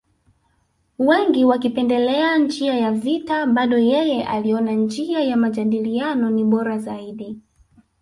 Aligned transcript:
Wengi 0.99 1.45
wakipendelea 1.45 2.37
njia 2.37 2.73
ya 2.73 2.91
vita 2.91 3.45
bado 3.45 3.77
yeye 3.77 4.23
aliona 4.27 4.71
njia 4.71 5.19
ya 5.19 5.37
majadiliano 5.37 6.29
ni 6.29 6.43
bora 6.43 6.77
zaidi 6.77 7.39